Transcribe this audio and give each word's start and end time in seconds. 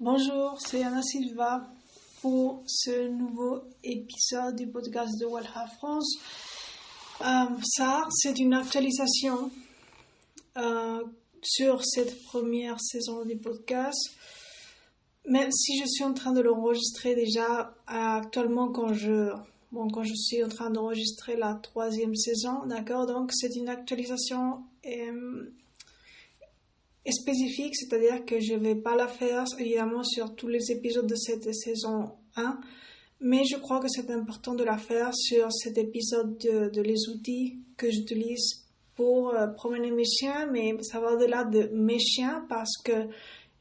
Bonjour, 0.00 0.58
c'est 0.60 0.82
Anna 0.82 1.02
Silva 1.02 1.70
pour 2.20 2.64
ce 2.66 3.06
nouveau 3.10 3.62
épisode 3.84 4.56
du 4.56 4.66
podcast 4.66 5.20
de 5.20 5.24
Walha 5.24 5.68
France. 5.78 6.16
Euh, 7.20 7.44
ça, 7.62 8.02
c'est 8.10 8.40
une 8.40 8.54
actualisation 8.54 9.52
euh, 10.56 11.04
sur 11.42 11.84
cette 11.84 12.24
première 12.24 12.80
saison 12.80 13.24
du 13.24 13.36
podcast. 13.36 14.10
Même 15.28 15.52
si 15.52 15.78
je 15.78 15.86
suis 15.86 16.02
en 16.02 16.12
train 16.12 16.32
de 16.32 16.40
l'enregistrer 16.40 17.14
déjà 17.14 17.72
actuellement 17.86 18.72
quand 18.72 18.92
je, 18.94 19.30
bon, 19.70 19.88
quand 19.88 20.02
je 20.02 20.14
suis 20.14 20.42
en 20.42 20.48
train 20.48 20.70
d'enregistrer 20.70 21.36
la 21.36 21.54
troisième 21.54 22.16
saison, 22.16 22.66
d'accord 22.66 23.06
Donc 23.06 23.30
c'est 23.32 23.54
une 23.54 23.68
actualisation 23.68 24.64
euh, 24.86 25.52
spécifique, 27.12 27.76
c'est-à-dire 27.76 28.24
que 28.24 28.40
je 28.40 28.54
ne 28.54 28.60
vais 28.60 28.74
pas 28.74 28.96
la 28.96 29.08
faire 29.08 29.44
évidemment 29.58 30.02
sur 30.02 30.34
tous 30.34 30.48
les 30.48 30.70
épisodes 30.70 31.06
de 31.06 31.14
cette 31.14 31.52
saison 31.54 32.12
1, 32.36 32.58
mais 33.20 33.44
je 33.44 33.56
crois 33.56 33.80
que 33.80 33.88
c'est 33.88 34.10
important 34.10 34.54
de 34.54 34.64
la 34.64 34.78
faire 34.78 35.14
sur 35.14 35.52
cet 35.52 35.78
épisode 35.78 36.38
de, 36.38 36.80
les 36.80 37.08
outils 37.08 37.58
que 37.76 37.90
j'utilise 37.90 38.64
pour 38.94 39.34
euh, 39.34 39.48
promener 39.48 39.90
mes 39.90 40.04
chiens, 40.04 40.46
mais 40.50 40.74
ça 40.82 41.00
va 41.00 41.12
au-delà 41.12 41.44
de 41.44 41.70
mes 41.72 41.98
chiens 41.98 42.46
parce 42.48 42.76
que 42.82 42.92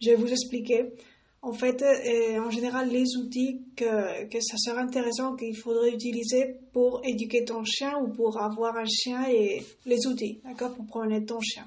je 0.01 0.11
vais 0.11 0.15
vous 0.15 0.31
expliquer. 0.31 0.93
En 1.41 1.51
fait, 1.51 1.81
euh, 1.81 2.39
en 2.39 2.49
général, 2.49 2.89
les 2.89 3.17
outils 3.17 3.61
que, 3.75 4.25
que 4.25 4.39
ça 4.39 4.57
serait 4.57 4.81
intéressant 4.81 5.35
qu'il 5.35 5.57
faudrait 5.57 5.91
utiliser 5.91 6.55
pour 6.71 7.01
éduquer 7.03 7.43
ton 7.43 7.65
chien 7.65 7.97
ou 7.99 8.09
pour 8.09 8.41
avoir 8.41 8.77
un 8.77 8.85
chien 8.85 9.25
et 9.29 9.63
les 9.85 10.07
outils, 10.07 10.39
d'accord, 10.45 10.73
pour 10.73 10.85
promener 10.85 11.25
ton 11.25 11.41
chien. 11.41 11.65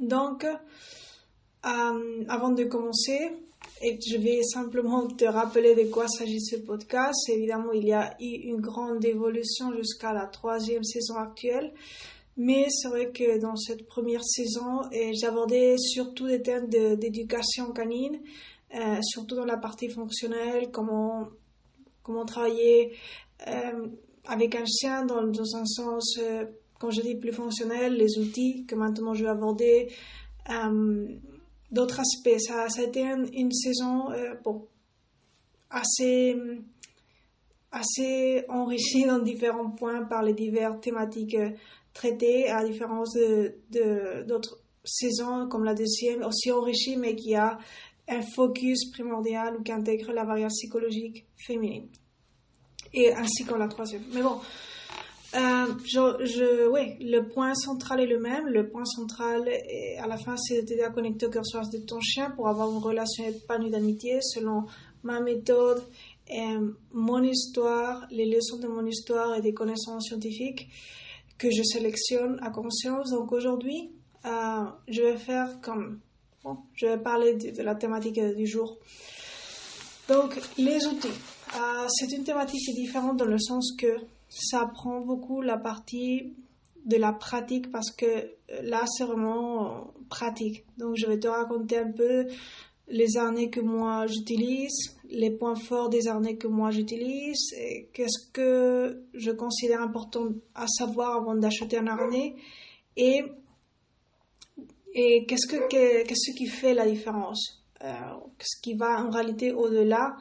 Donc, 0.00 0.44
euh, 0.44 2.24
avant 2.28 2.50
de 2.50 2.64
commencer, 2.64 3.30
je 3.82 4.16
vais 4.18 4.42
simplement 4.42 5.06
te 5.06 5.24
rappeler 5.24 5.74
de 5.74 5.90
quoi 5.90 6.08
s'agit 6.08 6.40
ce 6.40 6.56
podcast. 6.56 7.28
Évidemment, 7.28 7.72
il 7.72 7.86
y 7.86 7.92
a 7.92 8.14
eu 8.20 8.48
une 8.48 8.60
grande 8.60 9.04
évolution 9.04 9.74
jusqu'à 9.76 10.12
la 10.12 10.26
troisième 10.26 10.84
saison 10.84 11.16
actuelle. 11.16 11.72
Mais 12.36 12.66
c'est 12.68 12.88
vrai 12.88 13.10
que 13.12 13.40
dans 13.40 13.56
cette 13.56 13.86
première 13.86 14.22
saison, 14.22 14.82
j'abordais 15.12 15.78
surtout 15.78 16.26
des 16.26 16.42
thèmes 16.42 16.68
d'éducation 16.68 17.72
canine, 17.72 18.20
euh, 18.74 18.98
surtout 19.02 19.36
dans 19.36 19.46
la 19.46 19.56
partie 19.56 19.88
fonctionnelle, 19.88 20.70
comment, 20.70 21.30
travailler 22.26 22.92
euh, 23.48 23.86
avec 24.26 24.54
un 24.54 24.66
chien 24.66 25.06
dans 25.06 25.56
un 25.56 25.64
sens 25.64 26.18
quand 26.78 26.90
je 26.90 27.00
dis 27.00 27.14
plus 27.14 27.32
fonctionnel, 27.32 27.94
les 27.94 28.18
outils 28.18 28.64
que 28.66 28.74
maintenant 28.74 29.14
je 29.14 29.24
vais 29.24 29.30
aborder, 29.30 29.88
euh, 30.50 31.06
d'autres 31.70 32.00
aspects. 32.00 32.38
Ça, 32.38 32.66
a 32.66 32.82
été 32.82 33.02
une, 33.02 33.52
saison 33.52 34.10
euh, 34.10 34.34
assez, 35.70 36.36
assez 37.72 38.44
enrichie 38.48 39.04
dans 39.04 39.18
différents 39.18 39.70
points 39.70 40.04
par 40.04 40.22
les 40.22 40.34
diverses 40.34 40.80
thématiques 40.80 41.34
euh, 41.34 41.50
traitées, 41.92 42.48
à 42.48 42.64
différence 42.64 43.14
de, 43.14 44.24
d'autres 44.26 44.58
saisons 44.84 45.48
comme 45.48 45.64
la 45.64 45.74
deuxième, 45.74 46.22
aussi 46.22 46.52
enrichie, 46.52 46.96
mais 46.96 47.16
qui 47.16 47.34
a 47.34 47.58
un 48.08 48.22
focus 48.22 48.90
primordial 48.92 49.56
ou 49.56 49.62
qui 49.62 49.72
intègre 49.72 50.12
la 50.12 50.24
variable 50.24 50.52
psychologique 50.52 51.26
féminine. 51.36 51.88
Et 52.92 53.12
ainsi 53.12 53.44
que 53.44 53.54
la 53.54 53.66
troisième. 53.66 54.04
Mais 54.12 54.22
bon, 54.22 54.38
euh, 55.34 55.66
je, 55.84 56.24
je, 56.24 57.04
le 57.04 57.28
point 57.28 57.54
central 57.54 58.00
est 58.00 58.06
le 58.06 58.18
même. 58.18 58.46
Le 58.46 58.68
point 58.68 58.84
central, 58.84 59.48
est, 59.48 59.98
à 59.98 60.06
la 60.06 60.16
fin, 60.16 60.36
c'est 60.36 60.62
de 60.62 60.94
connecter 60.94 61.26
au 61.26 61.30
cœur 61.30 61.44
source 61.44 61.70
de 61.70 61.78
ton 61.78 62.00
chien 62.00 62.30
pour 62.30 62.48
avoir 62.48 62.70
une 62.70 62.78
relation 62.78 63.26
épanouie 63.26 63.70
d'amitié 63.70 64.20
selon 64.22 64.64
ma 65.02 65.20
méthode, 65.20 65.82
et 66.28 66.56
mon 66.92 67.22
histoire, 67.22 68.06
les 68.10 68.26
leçons 68.26 68.58
de 68.58 68.66
mon 68.66 68.84
histoire 68.84 69.36
et 69.36 69.40
des 69.40 69.54
connaissances 69.54 70.06
scientifiques 70.06 70.68
que 71.38 71.48
je 71.50 71.62
sélectionne 71.62 72.38
à 72.42 72.50
conscience. 72.50 73.10
Donc 73.10 73.30
aujourd'hui, 73.32 73.92
euh, 74.24 74.64
je 74.88 75.02
vais 75.02 75.16
faire 75.16 75.60
comme, 75.60 76.00
je 76.74 76.86
vais 76.86 76.98
parler 76.98 77.34
de, 77.34 77.62
la 77.62 77.76
thématique 77.76 78.20
du 78.36 78.46
jour. 78.46 78.78
Donc 80.08 80.40
les 80.58 80.84
outils. 80.86 81.08
Euh, 81.56 81.86
c'est 81.88 82.12
une 82.16 82.24
thématique 82.24 82.74
différente 82.74 83.18
dans 83.18 83.24
le 83.24 83.38
sens 83.38 83.72
que 83.78 83.98
ça 84.28 84.68
prend 84.72 85.00
beaucoup 85.00 85.40
la 85.40 85.56
partie 85.56 86.34
de 86.84 86.96
la 86.96 87.12
pratique 87.12 87.70
parce 87.70 87.90
que 87.90 88.06
euh, 88.06 88.62
là, 88.62 88.84
c'est 88.86 89.04
vraiment 89.04 89.92
pratique. 90.08 90.64
Donc, 90.78 90.96
je 90.96 91.06
vais 91.06 91.18
te 91.18 91.28
raconter 91.28 91.78
un 91.78 91.90
peu 91.90 92.26
les 92.88 93.16
harnais 93.16 93.50
que 93.50 93.60
moi 93.60 94.06
j'utilise, 94.06 94.96
les 95.08 95.30
points 95.30 95.56
forts 95.56 95.88
des 95.88 96.06
harnais 96.06 96.36
que 96.36 96.46
moi 96.46 96.70
j'utilise, 96.70 97.52
qu'est-ce 97.92 98.30
que 98.32 99.02
je 99.14 99.32
considère 99.32 99.80
important 99.80 100.28
à 100.54 100.66
savoir 100.68 101.16
avant 101.16 101.34
d'acheter 101.34 101.78
un 101.78 101.88
harnais, 101.88 102.36
et, 102.96 103.24
et 104.94 105.26
qu'est-ce 105.26 105.48
que, 105.48 105.68
qu'est-ce 106.04 106.36
qui 106.36 106.46
fait 106.46 106.74
la 106.74 106.88
différence, 106.88 107.64
euh, 107.82 107.92
ce 108.40 108.60
qui 108.62 108.74
va 108.74 109.04
en 109.04 109.10
réalité 109.10 109.52
au-delà 109.52 110.16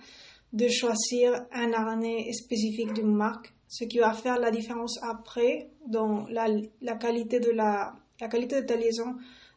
de 0.51 0.67
choisir 0.67 1.45
un 1.51 1.71
harnais 1.73 2.31
spécifique 2.33 2.93
d'une 2.93 3.13
marque 3.13 3.54
ce 3.67 3.85
qui 3.85 3.99
va 3.99 4.13
faire 4.13 4.39
la 4.39 4.51
différence 4.51 4.99
après 5.03 5.69
dans 5.87 6.27
la, 6.27 6.47
la 6.81 6.95
qualité 6.95 7.39
de 7.39 7.51
la, 7.51 7.95
la 8.19 8.27
qualité 8.27 8.61
de 8.61 8.65
ta 8.65 8.75
liaison 8.75 9.15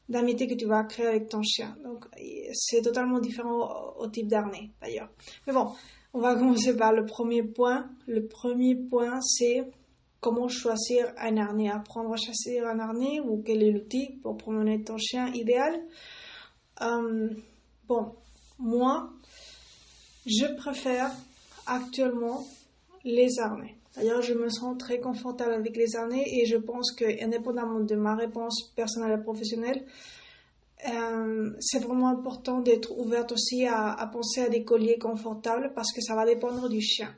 d'amitié 0.09 0.47
que 0.47 0.55
tu 0.55 0.67
vas 0.67 0.85
créer 0.85 1.07
avec 1.07 1.29
ton 1.29 1.43
chien. 1.43 1.77
Donc, 1.85 2.07
c'est 2.53 2.83
totalement 2.83 3.21
différent 3.21 3.95
au, 3.99 4.09
type 4.09 4.29
d'arnais, 4.29 4.71
d'ailleurs. 4.81 5.11
Mais 5.47 5.53
bon, 5.53 5.73
on 6.15 6.21
va 6.21 6.35
commencer 6.39 6.77
par 6.77 6.93
le 6.93 7.05
premier 7.05 7.43
point. 7.43 7.91
Le 8.07 8.27
premier 8.27 8.75
point, 8.75 9.21
c'est 9.21 9.71
comment 10.21 10.49
choisir 10.49 11.13
un 11.19 11.37
harnais. 11.37 11.71
Apprendre 11.71 12.13
à 12.13 12.17
choisir 12.17 12.67
un 12.67 12.79
harnais 12.79 13.21
ou 13.21 13.43
quel 13.45 13.63
est 13.63 13.71
l'outil 13.71 14.19
pour 14.23 14.37
promener 14.37 14.83
ton 14.83 14.97
chien 14.97 15.29
idéal. 15.35 15.75
Euh, 16.81 17.29
bon, 17.87 18.15
moi, 18.59 19.11
je 20.27 20.47
préfère 20.57 21.11
actuellement 21.67 22.47
les 23.05 23.39
harnais. 23.39 23.77
D'ailleurs, 23.99 24.23
je 24.23 24.33
me 24.33 24.49
sens 24.49 24.79
très 24.79 25.01
confortable 25.01 25.55
avec 25.55 25.77
les 25.77 25.97
harnais 25.97 26.23
et 26.25 26.47
je 26.47 26.57
pense 26.57 26.93
que, 26.93 27.05
indépendamment 27.25 27.81
de 27.81 27.97
ma 27.97 28.15
réponse 28.15 28.73
personnelle 28.77 29.19
et 29.19 29.23
professionnelle, 29.23 29.85
euh, 30.89 31.51
c'est 31.59 31.81
vraiment 31.81 32.09
important 32.09 32.61
d'être 32.61 32.97
ouverte 32.97 33.33
aussi 33.33 33.67
à, 33.67 34.09
penser 34.13 34.43
à 34.43 34.49
des 34.49 34.63
colliers 34.63 34.99
confortables 34.99 35.73
parce 35.75 35.93
que 35.93 36.01
ça 36.01 36.15
va 36.15 36.25
dépendre 36.25 36.69
du 36.69 36.81
chien. 36.81 37.13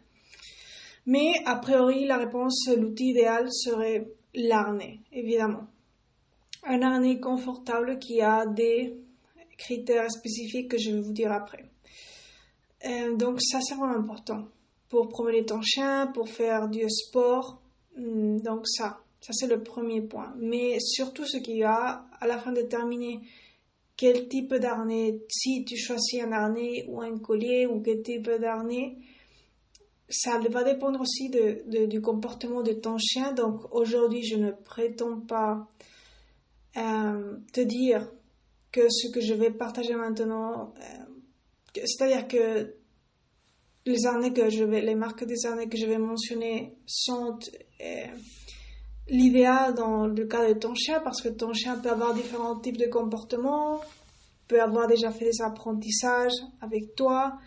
Mais 1.04 1.34
a 1.44 1.56
priori, 1.56 2.06
la 2.06 2.16
réponse, 2.16 2.66
l'outil 2.74 3.10
idéal 3.10 3.52
serait 3.52 4.08
l'harnais, 4.34 5.00
évidemment. 5.12 5.66
Un 6.64 6.80
harnais 6.80 7.20
confortable 7.20 7.98
qui 7.98 8.22
a 8.22 8.46
des 8.46 8.96
critères 9.58 10.10
spécifiques 10.10 10.70
que 10.70 10.78
je 10.78 10.92
vais 10.92 11.00
vous 11.00 11.12
dire 11.12 11.30
après. 11.30 11.66
Euh, 12.86 13.14
donc 13.16 13.42
ça, 13.42 13.60
c'est 13.60 13.74
vraiment 13.74 13.98
important 13.98 14.46
pour 14.90 15.08
promener 15.08 15.46
ton 15.46 15.62
chien, 15.62 16.08
pour 16.08 16.28
faire 16.28 16.68
du 16.68 16.84
sport. 16.90 17.62
Hmm, 17.96 18.38
donc 18.40 18.68
ça, 18.68 19.00
ça 19.20 19.32
c'est 19.32 19.46
le 19.46 19.62
premier 19.62 20.02
point. 20.02 20.34
Mais 20.36 20.78
surtout 20.80 21.24
ce 21.24 21.38
qu'il 21.38 21.56
y 21.56 21.64
a 21.64 22.04
à 22.20 22.26
la 22.26 22.38
fin 22.38 22.52
de 22.52 22.62
terminer 22.62 23.20
quel 23.96 24.28
type 24.28 24.54
d'harnais, 24.54 25.20
si 25.28 25.64
tu 25.64 25.76
choisis 25.76 26.22
un 26.22 26.32
harnais 26.32 26.84
ou 26.88 27.00
un 27.00 27.18
collier 27.18 27.66
ou 27.66 27.80
quel 27.80 28.02
type 28.02 28.30
d'harnais, 28.30 28.96
ça 30.08 30.38
va 30.38 30.64
dépendre 30.64 31.00
aussi 31.00 31.30
de, 31.30 31.86
du 31.86 32.00
comportement 32.00 32.62
de 32.62 32.72
ton 32.72 32.98
chien. 32.98 33.32
Donc 33.32 33.72
aujourd'hui, 33.72 34.24
je 34.24 34.36
ne 34.36 34.50
prétends 34.50 35.20
pas 35.20 35.68
euh, 36.76 37.36
te 37.52 37.60
dire 37.60 38.10
que 38.72 38.88
ce 38.88 39.08
que 39.12 39.20
je 39.20 39.34
vais 39.34 39.50
partager 39.50 39.94
maintenant, 39.94 40.74
euh, 40.78 41.80
c'est-à-dire 41.84 42.26
que 42.26 42.79
les 43.86 44.06
harnais 44.06 44.32
que 44.32 44.50
je 44.50 44.64
vais, 44.64 44.80
les 44.80 44.94
marques 44.94 45.24
des 45.24 45.46
harnais 45.46 45.68
que 45.68 45.76
je 45.76 45.86
vais 45.86 45.98
mentionner 45.98 46.76
sont 46.86 47.38
euh, 47.80 48.06
l'idéal 49.08 49.74
dans 49.74 50.06
le 50.06 50.26
cas 50.26 50.46
de 50.46 50.58
ton 50.58 50.74
chien 50.74 51.00
parce 51.00 51.22
que 51.22 51.28
ton 51.28 51.52
chien 51.52 51.78
peut 51.78 51.90
avoir 51.90 52.14
différents 52.14 52.58
types 52.58 52.76
de 52.76 52.86
comportements, 52.86 53.80
peut 54.48 54.60
avoir 54.60 54.86
déjà 54.86 55.10
fait 55.10 55.26
des 55.26 55.42
apprentissages 55.42 56.36
avec 56.60 56.94
toi 56.94 57.38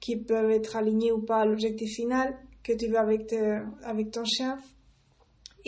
qui 0.00 0.16
peuvent 0.16 0.50
être 0.50 0.76
alignés 0.76 1.12
ou 1.12 1.20
pas 1.20 1.40
à 1.40 1.44
l'objectif 1.44 1.90
final 1.94 2.36
que 2.62 2.72
tu 2.72 2.88
veux 2.88 2.98
avec, 2.98 3.32
avec 3.82 4.10
ton 4.10 4.24
chien. 4.24 4.58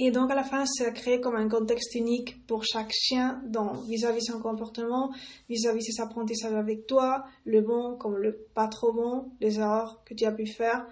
Et 0.01 0.13
donc 0.13 0.31
à 0.31 0.37
la 0.37 0.45
fin, 0.45 0.65
ça 0.65 0.93
crée 0.93 1.21
comme 1.21 1.35
un 1.35 1.49
contexte 1.49 1.97
unique 1.97 2.47
pour 2.47 2.63
chaque 2.65 2.93
chien 2.93 3.43
vis-à-vis 3.89 4.23
son 4.23 4.39
comportement, 4.39 5.11
vis-à-vis 5.49 5.83
ses 5.83 6.01
apprentissages 6.01 6.55
avec 6.55 6.87
toi, 6.87 7.25
le 7.45 7.63
bon 7.63 7.97
comme 7.97 8.17
le 8.17 8.47
pas 8.55 8.69
trop 8.69 8.93
bon, 8.93 9.33
les 9.41 9.59
erreurs 9.59 10.01
que 10.05 10.15
tu 10.15 10.25
as 10.25 10.31
pu 10.31 10.47
faire 10.47 10.87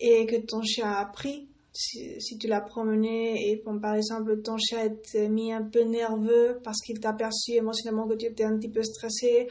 et 0.00 0.26
que 0.26 0.34
ton 0.44 0.60
chien 0.62 0.90
a 0.90 0.98
appris. 0.98 1.48
Si, 1.72 2.36
tu 2.36 2.48
l'as 2.48 2.60
promené 2.60 3.48
et 3.48 3.62
par 3.80 3.94
exemple 3.94 4.42
ton 4.42 4.58
chien 4.58 4.80
est 4.86 5.28
mis 5.28 5.52
un 5.52 5.62
peu 5.62 5.84
nerveux 5.84 6.58
parce 6.64 6.80
qu'il 6.80 6.98
t'a 6.98 7.12
perçu 7.12 7.52
émotionnellement 7.52 8.08
que 8.08 8.14
tu 8.14 8.26
étais 8.26 8.44
un 8.44 8.58
petit 8.58 8.68
peu 8.68 8.82
stressé 8.82 9.48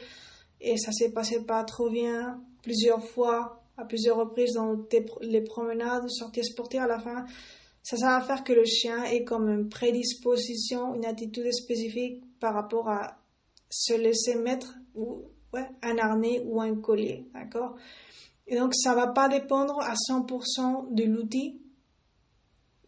et 0.60 0.76
ça 0.76 0.92
s'est 0.92 1.12
passé 1.12 1.42
pas 1.46 1.64
trop 1.64 1.88
bien 1.88 2.42
plusieurs 2.62 3.02
fois, 3.02 3.64
à 3.78 3.86
plusieurs 3.86 4.18
reprises 4.18 4.52
dans 4.52 4.76
les 5.22 5.40
promenades, 5.40 6.08
sorties 6.10 6.44
sportives 6.44 6.82
à 6.82 6.86
la 6.86 7.00
fin, 7.00 7.24
ça, 7.82 7.96
va 7.96 8.20
faire 8.20 8.44
que 8.44 8.52
le 8.52 8.64
chien 8.64 9.04
ait 9.04 9.24
comme 9.24 9.48
une 9.48 9.68
prédisposition, 9.68 10.94
une 10.94 11.04
attitude 11.04 11.52
spécifique 11.52 12.22
par 12.38 12.54
rapport 12.54 12.88
à 12.88 13.18
se 13.68 13.94
laisser 13.94 14.36
mettre 14.36 14.74
ou, 14.94 15.22
un 15.54 15.98
harnais 15.98 16.42
ou 16.46 16.60
un 16.60 16.76
collier, 16.76 17.26
d'accord? 17.34 17.76
Et 18.46 18.56
donc, 18.56 18.74
ça 18.74 18.94
va 18.94 19.08
pas 19.08 19.28
dépendre 19.28 19.80
à 19.80 19.94
100% 19.94 20.94
de 20.94 21.04
l'outil, 21.04 21.60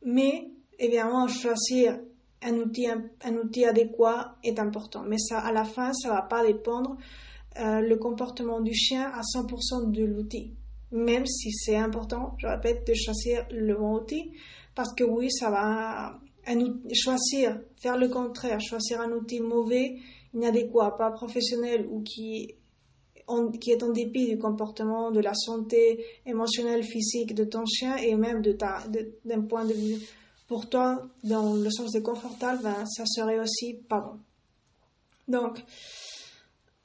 mais 0.05 0.50
évidemment, 0.79 1.26
choisir 1.29 1.99
un 2.43 2.55
outil, 2.58 2.87
un, 2.88 3.37
outil 3.37 3.64
adéquat 3.64 4.37
est 4.43 4.58
important. 4.58 5.02
Mais 5.02 5.19
ça, 5.19 5.38
à 5.38 5.52
la 5.52 5.64
fin, 5.64 5.93
ça 5.93 6.11
va 6.11 6.23
pas 6.23 6.44
dépendre 6.44 6.97
euh, 7.58 7.81
le 7.81 7.97
comportement 7.97 8.61
du 8.61 8.75
chien 8.75 9.11
à 9.11 9.23
100% 9.23 9.90
de 9.90 10.05
l'outil. 10.05 10.55
Même 10.90 11.26
si 11.26 11.52
c'est 11.52 11.76
important, 11.76 12.35
je 12.38 12.47
répète, 12.47 12.87
de 12.87 12.94
choisir 12.94 13.47
le 13.50 13.75
bon 13.75 13.97
outil. 13.97 14.32
Parce 14.75 14.93
que 14.94 15.05
oui, 15.05 15.31
ça 15.31 15.50
va 15.50 16.19
choisir, 16.93 17.61
faire 17.76 17.97
le 17.97 18.09
contraire, 18.09 18.61
choisir 18.61 19.00
un 19.00 19.12
outil 19.12 19.41
mauvais, 19.41 19.97
inadéquat, 20.35 20.97
pas 20.97 21.11
professionnel 21.12 21.87
ou 21.91 22.03
qui, 22.03 22.55
qui 23.61 23.71
est 23.71 23.82
en 23.82 23.91
dépit 23.91 24.26
du 24.26 24.38
comportement, 24.38 25.11
de 25.11 25.21
la 25.21 25.35
santé 25.35 26.05
émotionnelle, 26.26 26.82
physique 26.82 27.35
de 27.35 27.44
ton 27.44 27.65
chien 27.67 27.97
et 27.97 28.15
même 28.17 28.43
de 28.43 28.56
d'un 29.25 29.43
point 29.43 29.65
de 29.65 29.73
vue 29.73 29.99
pour 30.47 30.69
toi, 30.69 31.09
dans 31.23 31.55
le 31.55 31.71
sens 31.71 31.93
de 31.93 32.00
confortable, 32.00 32.62
ben, 32.62 32.85
ça 32.87 33.05
serait 33.06 33.41
aussi 33.41 33.75
pas 33.88 34.00
bon. 34.00 34.21
Donc, 35.26 35.59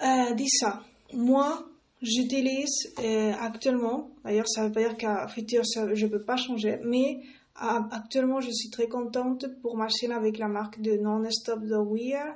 euh, 0.01 0.33
dis 0.33 0.49
ça. 0.49 0.81
Moi, 1.13 1.67
j'utilise 2.01 2.93
euh, 2.99 3.33
actuellement, 3.39 4.11
d'ailleurs, 4.23 4.47
ça 4.47 4.65
veut 4.65 4.71
pas 4.71 4.81
dire 4.81 4.95
qu'à 4.95 5.27
futur, 5.27 5.63
je 5.65 6.05
peux 6.07 6.23
pas 6.23 6.37
changer, 6.37 6.79
mais 6.83 7.19
actuellement, 7.59 8.41
je 8.41 8.51
suis 8.51 8.69
très 8.69 8.87
contente 8.87 9.45
pour 9.61 9.75
ma 9.77 9.87
chaîne 9.89 10.11
avec 10.11 10.37
la 10.37 10.47
marque 10.47 10.81
de 10.81 10.97
Non-Stop 10.97 11.61
The 11.61 11.77
Wear. 11.85 12.35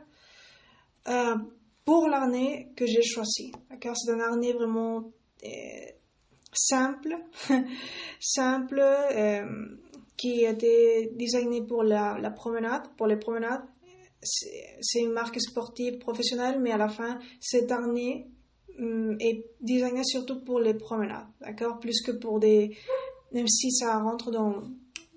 Euh, 1.08 1.36
pour 1.86 2.08
l'harnais 2.08 2.72
que 2.76 2.86
j'ai 2.86 3.02
choisi. 3.02 3.52
Car 3.82 3.96
c'est 3.98 4.12
un 4.12 4.20
harnais 4.20 4.54
vraiment 4.54 5.12
euh, 5.44 5.50
simple, 6.54 7.18
simple, 8.20 8.80
euh, 8.82 9.66
qui 10.16 10.46
a 10.46 10.52
été 10.52 11.12
designé 11.16 11.62
pour 11.62 11.84
la, 11.84 12.32
promenade, 12.32 12.84
pour 12.98 13.08
les 13.08 13.18
promenades. 13.18 13.64
C'est 14.22 15.02
une 15.02 15.12
marque 15.12 15.42
sportive 15.42 15.98
professionnelle, 15.98 16.60
mais 16.62 16.72
à 16.72 16.78
la 16.78 16.88
fin, 16.88 17.20
cet 17.42 17.70
harnais 17.72 18.28
hum, 18.80 19.18
est 19.20 19.46
designé 19.60 20.04
surtout 20.06 20.42
pour 20.46 20.62
les 20.62 20.74
promenades, 20.74 21.28
d'accord? 21.42 21.80
Plus 21.80 22.02
que 22.02 22.12
pour 22.12 22.40
des. 22.40 22.78
Même 23.34 23.48
si 23.48 23.72
ça 23.72 23.98
rentre 24.00 24.32
dans, 24.32 24.64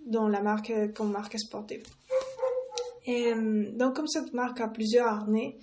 dans 0.06 0.29
la 0.29 0.41
marque 0.41 0.73
comme 0.94 1.12
marque 1.12 1.38
sportive. 1.38 1.82
Euh, 3.08 3.70
donc, 3.73 3.94
comme 3.94 4.06
cette 4.06 4.32
marque 4.32 4.61
a 4.61 4.69
plusieurs 4.69 5.06
harnais, 5.06 5.58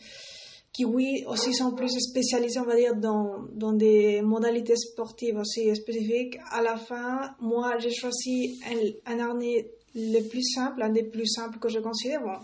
qui 0.72 0.86
oui 0.86 1.24
aussi 1.28 1.54
sont 1.54 1.74
plus 1.74 2.00
spécialisés, 2.00 2.60
on 2.60 2.66
va 2.66 2.76
dire, 2.76 2.96
dans, 2.96 3.44
dans 3.54 3.74
des 3.74 4.22
modalités 4.22 4.76
sportives 4.76 5.38
aussi 5.38 5.76
spécifiques, 5.76 6.38
à 6.52 6.62
la 6.62 6.78
fin, 6.78 7.36
moi, 7.40 7.78
j'ai 7.80 7.92
choisi 7.92 8.60
un, 9.06 9.20
harnais 9.20 9.70
le 9.94 10.22
plus 10.28 10.44
simple, 10.44 10.82
un 10.82 10.90
des 10.90 11.04
plus 11.04 11.28
simples 11.28 11.60
que 11.60 11.70
je 11.70 11.80
considère, 11.80 12.22
bon, 12.22 12.40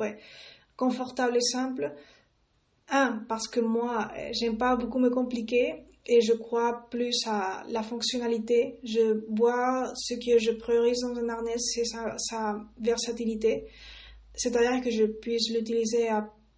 ouais, 0.00 0.18
confortable 0.76 1.36
et 1.36 1.40
simple. 1.40 1.92
Un, 2.90 3.24
parce 3.28 3.48
que 3.48 3.60
moi, 3.60 4.10
j'aime 4.32 4.56
pas 4.56 4.76
beaucoup 4.76 4.98
me 4.98 5.10
compliquer 5.10 5.87
et 6.08 6.22
je 6.22 6.32
crois 6.32 6.86
plus 6.90 7.20
à 7.26 7.64
la 7.68 7.82
fonctionnalité. 7.82 8.80
Je 8.82 9.24
vois 9.28 9.92
ce 9.94 10.14
que 10.14 10.38
je 10.38 10.52
priorise 10.52 11.00
dans 11.02 11.14
un 11.14 11.28
harnais, 11.28 11.58
c'est 11.58 11.84
sa, 11.84 12.56
versatilité. 12.80 13.66
C'est-à-dire 14.34 14.82
que 14.82 14.90
je 14.90 15.04
puisse 15.04 15.50
l'utiliser 15.52 16.08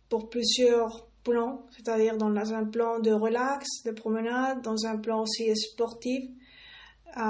pour 0.09 0.31
plusieurs 0.31 1.09
plans, 1.25 1.67
c'est-à-dire 1.77 2.17
dans 2.17 2.35
un 2.55 2.65
plan 2.65 3.01
de 3.01 3.11
relax, 3.11 3.67
de 3.85 3.91
promenade, 3.91 4.63
dans 4.63 4.87
un 4.87 4.97
plan 4.99 5.23
aussi 5.23 5.55
sportif. 5.57 6.31
Euh, 7.17 7.21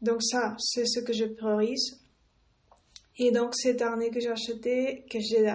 donc 0.00 0.22
ça, 0.22 0.54
c'est 0.58 0.86
ce 0.86 1.00
que 1.00 1.12
je 1.12 1.24
priorise. 1.24 2.00
Et 3.18 3.32
donc 3.32 3.54
cet 3.54 3.82
harnais 3.82 4.10
que 4.10 4.20
j'ai 4.20 4.30
acheté, 4.30 5.04
que 5.10 5.18
j'ai 5.20 5.52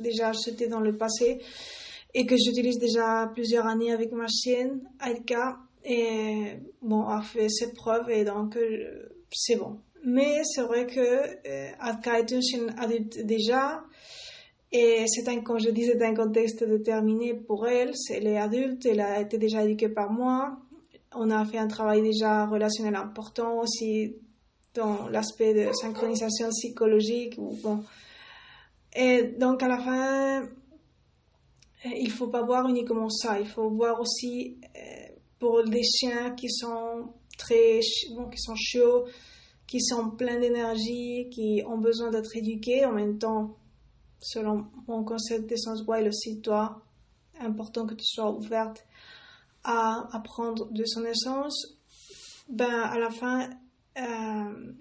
déjà 0.00 0.30
acheté 0.30 0.66
dans 0.66 0.80
le 0.80 0.96
passé, 0.96 1.40
et 2.14 2.26
que 2.26 2.36
j'utilise 2.36 2.78
déjà 2.78 3.30
plusieurs 3.32 3.66
années 3.66 3.92
avec 3.92 4.12
ma 4.12 4.26
chienne, 4.28 4.80
Alka, 5.00 5.58
et 5.84 6.56
bon, 6.82 7.02
a 7.02 7.22
fait 7.22 7.48
ses 7.48 7.72
preuves 7.72 8.10
et 8.10 8.24
donc 8.24 8.56
euh, 8.56 9.08
c'est 9.30 9.56
bon. 9.56 9.78
Mais 10.04 10.42
c'est 10.44 10.62
vrai 10.62 10.86
que 10.86 11.00
euh, 11.00 11.70
Alka 11.78 12.18
est 12.20 12.30
une 12.30 12.42
chienne 12.42 12.74
adulte 12.78 13.24
déjà, 13.24 13.84
et 14.72 15.04
c'est 15.06 15.28
un, 15.28 15.40
comme 15.40 15.58
je 15.58 15.70
disais, 15.70 15.96
c'est 15.98 16.04
un 16.04 16.14
contexte 16.14 16.64
déterminé 16.64 17.34
pour 17.34 17.66
elle. 17.66 17.92
Elle 18.10 18.26
est 18.26 18.38
adulte, 18.38 18.84
elle 18.86 19.00
a 19.00 19.20
été 19.20 19.38
déjà 19.38 19.64
éduquée 19.64 19.88
par 19.88 20.10
moi. 20.10 20.58
On 21.14 21.30
a 21.30 21.44
fait 21.44 21.58
un 21.58 21.68
travail 21.68 22.02
déjà 22.02 22.46
relationnel 22.46 22.96
important 22.96 23.60
aussi 23.60 24.16
dans 24.74 25.08
l'aspect 25.08 25.54
de 25.54 25.72
synchronisation 25.72 26.48
psychologique. 26.50 27.38
Bon. 27.38 27.82
Et 28.94 29.22
donc 29.38 29.62
à 29.62 29.68
la 29.68 29.78
fin, 29.78 30.48
il 31.84 32.10
faut 32.10 32.28
pas 32.28 32.42
voir 32.42 32.68
uniquement 32.68 33.08
ça, 33.08 33.38
il 33.40 33.46
faut 33.46 33.70
voir 33.70 34.00
aussi 34.00 34.56
euh, 34.76 35.06
pour 35.38 35.64
des 35.64 35.82
chiens 35.82 36.32
qui 36.32 36.48
sont 36.50 37.12
très 37.36 37.80
bon, 38.14 38.28
qui 38.28 38.38
sont 38.38 38.54
chauds, 38.56 39.04
qui 39.66 39.80
sont 39.80 40.10
pleins 40.10 40.38
d'énergie, 40.38 41.28
qui 41.30 41.62
ont 41.66 41.78
besoin 41.78 42.10
d'être 42.10 42.36
éduqués. 42.36 42.84
En 42.86 42.92
même 42.92 43.18
temps, 43.18 43.56
selon 44.20 44.66
mon 44.88 45.04
concept 45.04 45.48
d'essence 45.48 45.84
wild 45.86 46.08
aussi, 46.08 46.40
toi, 46.40 46.82
important 47.40 47.86
que 47.86 47.94
tu 47.94 48.06
sois 48.06 48.30
ouverte 48.30 48.86
à 49.64 50.08
apprendre 50.16 50.70
de 50.70 50.84
son 50.84 51.04
essence, 51.04 51.76
ben 52.48 52.70
à 52.70 52.98
la 52.98 53.10
fin, 53.10 53.50
euh, 53.98 54.72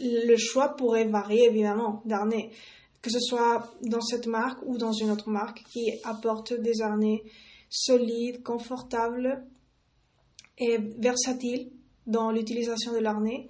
le 0.00 0.36
choix 0.36 0.76
pourrait 0.76 1.06
varier 1.06 1.44
évidemment 1.44 2.02
d'année 2.04 2.50
que 3.02 3.10
ce 3.10 3.20
soit 3.20 3.72
dans 3.82 4.00
cette 4.00 4.26
marque 4.26 4.60
ou 4.66 4.76
dans 4.76 4.92
une 4.92 5.10
autre 5.10 5.30
marque 5.30 5.62
qui 5.72 5.92
apporte 6.04 6.52
des 6.52 6.80
harnais 6.82 7.22
solides, 7.70 8.42
confortables 8.42 9.44
et 10.58 10.78
versatiles 10.98 11.70
dans 12.06 12.30
l'utilisation 12.30 12.92
de 12.92 12.98
l'harnais. 12.98 13.48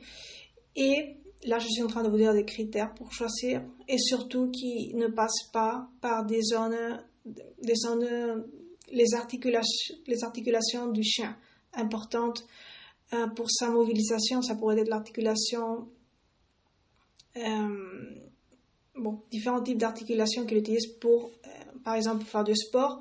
Et 0.76 1.17
là, 1.45 1.59
je 1.59 1.69
suis 1.69 1.83
en 1.83 1.87
train 1.87 2.02
de 2.02 2.09
vous 2.09 2.17
dire 2.17 2.35
des 2.35 2.45
critères 2.45 2.93
pour 2.95 3.12
choisir 3.12 3.62
et 3.87 3.99
surtout 3.99 4.50
qui 4.50 4.95
ne 4.95 5.07
passent 5.07 5.49
pas 5.52 5.88
par 6.00 6.26
des 6.26 6.43
zones, 6.43 7.02
des 7.25 7.75
zones, 7.75 8.45
les 8.90 9.14
articulations, 9.14 9.95
les 10.07 10.25
articulations 10.25 10.88
du 10.88 11.02
chien 11.02 11.37
importantes 11.73 12.45
euh, 13.12 13.26
pour 13.28 13.50
sa 13.50 13.71
mobilisation. 13.71 14.43
Ça 14.43 14.57
pourrait 14.57 14.78
être 14.78 14.88
l'articulation 14.88 15.88
euh, 17.37 18.28
bon, 18.99 19.21
différents 19.31 19.62
types 19.62 19.78
d'articulations 19.78 20.45
qu'il 20.47 20.59
utilise 20.59 20.87
pour, 21.00 21.31
euh, 21.47 21.49
par 21.85 21.95
exemple, 21.95 22.25
faire 22.25 22.45
du 22.45 22.55
sport. 22.55 23.00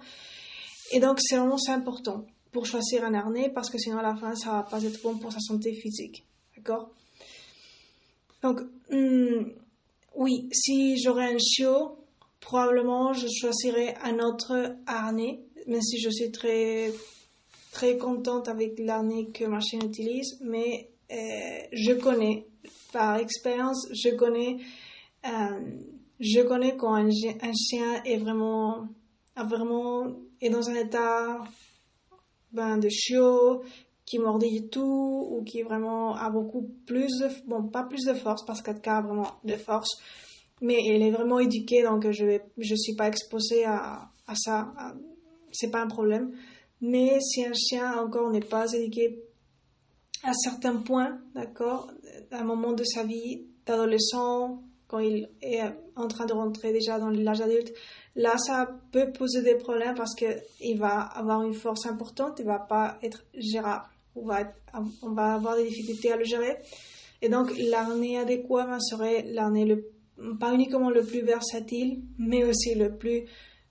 Et 0.92 1.00
donc, 1.00 1.20
c'est 1.20 1.38
vraiment 1.38 1.58
important 1.70 2.26
pour 2.52 2.66
choisir 2.66 3.04
un 3.04 3.14
harnais 3.14 3.50
parce 3.54 3.70
que 3.70 3.78
sinon, 3.78 3.98
à 3.98 4.04
la 4.04 4.16
fin, 4.16 4.36
ça 4.36 4.52
va 4.52 4.64
pas 4.64 4.84
être 4.84 5.02
bon 5.02 5.18
pour 5.18 5.32
sa 5.32 5.40
santé 5.40 5.74
physique. 5.74 6.26
D'accord? 6.56 6.92
Donc, 8.42 8.62
hmm, 8.90 9.52
oui, 10.16 10.50
si 10.52 10.98
j'aurais 10.98 11.34
un 11.34 11.38
chiot, 11.38 11.98
probablement 12.40 13.14
je 13.14 13.28
choisirais 13.28 13.96
un 14.04 14.20
autre 14.20 14.76
harnais, 14.86 15.42
même 15.68 15.82
si 15.82 16.00
je 16.00 16.10
suis 16.10 16.32
très, 16.32 16.92
très 17.72 17.98
contente 17.98 18.48
avec 18.48 18.80
l'harnais 18.80 19.26
que 19.26 19.46
ma 19.46 19.60
chienne 19.60 19.86
utilise, 19.86 20.38
mais 20.42 20.90
euh, 21.12 21.60
je 21.72 21.94
connais, 21.94 22.48
par 22.94 23.18
expérience, 23.18 23.88
je 23.92 24.10
connais 24.16 24.58
euh, 25.26 25.78
je 26.20 26.42
connais 26.42 26.76
quand 26.76 26.96
un, 26.96 27.10
chien 27.10 28.04
est 28.04 28.18
vraiment, 28.18 28.88
vraiment, 29.36 30.08
est 30.42 30.50
dans 30.50 30.70
un 30.70 30.76
état 30.76 31.44
ben, 32.52 32.78
de 32.78 32.90
chiot, 32.90 33.64
qui 34.06 34.20
mordille 34.20 34.70
tout, 34.70 35.28
ou 35.32 35.44
qui 35.44 35.64
vraiment 35.64 36.16
a 36.16 36.30
beaucoup 36.30 36.70
plus 36.86 37.20
de, 37.20 37.28
bon, 37.48 37.68
pas 37.68 37.84
plus 37.84 38.06
de 38.06 38.14
force, 38.14 38.46
parce 38.46 38.62
qu'elle 38.62 38.80
a 38.86 39.02
vraiment 39.02 39.32
de 39.44 39.56
force, 39.56 40.02
mais 40.62 40.78
elle 40.88 41.02
est 41.02 41.12
vraiment 41.12 41.40
éduquée, 41.40 41.84
donc 41.84 42.10
je 42.10 42.26
vais, 42.26 42.44
je 42.58 42.76
suis 42.76 42.96
pas 42.96 43.08
exposée 43.08 43.66
à, 43.66 44.10
à 44.28 44.36
ça, 44.36 44.74
c'est 45.52 45.72
pas 45.72 45.82
un 45.82 45.88
problème. 45.88 46.32
Mais 46.82 47.20
si 47.20 47.44
un 47.46 47.54
chien 47.54 47.98
encore 48.00 48.30
n'est 48.30 48.40
pas 48.40 48.72
éduqué 48.74 49.24
à 50.24 50.34
certains 50.34 50.76
points, 50.78 51.20
d'accord, 51.34 51.92
à 52.32 52.40
un 52.40 52.44
moment 52.44 52.74
de 52.74 52.84
sa 52.84 53.04
vie 53.04 53.48
d'adolescent, 53.66 54.62
quand 54.88 55.00
il 55.00 55.30
est 55.42 55.62
en 55.96 56.08
train 56.08 56.26
de 56.26 56.34
rentrer 56.34 56.72
déjà 56.72 57.00
dans 57.00 57.10
l'âge 57.10 57.42
adulte, 57.42 57.74
Là, 58.18 58.36
ça 58.40 58.68
peut 58.92 59.12
poser 59.12 59.44
des 59.44 59.54
problèmes 59.54 59.94
parce 59.94 60.16
qu'il 60.16 60.78
va 60.80 61.02
avoir 61.02 61.44
une 61.44 61.54
force 61.54 61.86
importante, 61.86 62.40
il 62.40 62.46
va 62.46 62.58
pas 62.58 62.98
être 63.04 63.24
gérable. 63.36 63.86
On 64.16 64.26
va, 64.26 65.34
avoir 65.36 65.56
des 65.56 65.68
difficultés 65.68 66.12
à 66.12 66.18
le 66.18 66.24
gérer. 66.24 66.58
Et 67.22 67.30
donc, 67.30 67.52
l'arnée 67.56 68.18
adéquat 68.18 68.80
serait 68.80 69.22
l'arnée 69.28 69.66
le, 69.66 69.92
pas 70.40 70.52
uniquement 70.52 70.90
le 70.90 71.04
plus 71.04 71.22
versatile, 71.22 72.02
mais 72.18 72.44
aussi 72.44 72.74
le 72.74 72.98
plus 72.98 73.26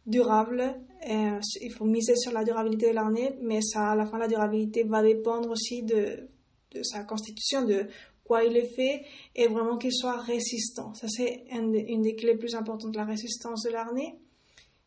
durable. 0.06 0.76
il 1.04 1.73
faut 1.73 1.85
miser 1.85 2.14
sur 2.14 2.30
la 2.30 2.44
durabilité 2.44 2.90
de 2.90 2.94
l'arnée, 2.94 3.37
mais 3.42 3.61
ça, 3.62 3.90
à 3.90 3.96
la 3.96 4.06
fin, 4.06 4.16
la 4.16 4.28
durabilité 4.28 4.85
va 4.85 5.02
dépendre 5.02 5.50
aussi 5.50 5.82
de, 5.82 6.28
de 6.70 6.82
sa 6.85 7.02
constitution, 7.02 7.64
de 7.64 7.88
quoi 8.26 8.45
il 8.45 8.56
est 8.56 8.75
fait, 8.75 9.04
et 9.35 9.47
vraiment 9.47 9.78
qu'il 9.78 9.92
soit 9.92 10.21
résistant. 10.21 10.92
Ça, 10.95 11.06
c'est 11.09 11.45
une, 11.52 12.02
des 12.02 12.16
clés 12.16 12.37
plus 12.37 12.54
importantes 12.54 12.97
la 12.97 13.04
résistance 13.04 13.62
de 13.62 13.71
l'arnée 13.71 14.18